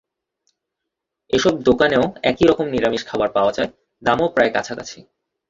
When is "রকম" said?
2.47-2.65